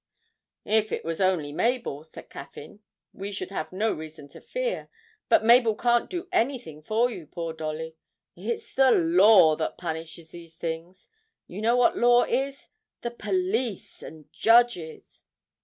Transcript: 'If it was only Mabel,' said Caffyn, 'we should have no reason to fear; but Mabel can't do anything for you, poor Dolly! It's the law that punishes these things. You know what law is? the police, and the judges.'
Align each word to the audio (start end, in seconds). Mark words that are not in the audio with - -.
'If 0.65 0.91
it 0.91 1.05
was 1.05 1.21
only 1.21 1.51
Mabel,' 1.53 2.03
said 2.03 2.31
Caffyn, 2.31 2.79
'we 3.13 3.31
should 3.31 3.51
have 3.51 3.71
no 3.71 3.93
reason 3.93 4.27
to 4.29 4.41
fear; 4.41 4.89
but 5.29 5.43
Mabel 5.45 5.75
can't 5.75 6.09
do 6.09 6.27
anything 6.31 6.81
for 6.81 7.11
you, 7.11 7.27
poor 7.27 7.53
Dolly! 7.53 7.95
It's 8.35 8.73
the 8.73 8.89
law 8.89 9.55
that 9.57 9.77
punishes 9.77 10.31
these 10.31 10.55
things. 10.55 11.07
You 11.45 11.61
know 11.61 11.75
what 11.75 11.99
law 11.99 12.23
is? 12.23 12.69
the 13.01 13.11
police, 13.11 14.01
and 14.01 14.23
the 14.25 14.29
judges.' 14.31 15.21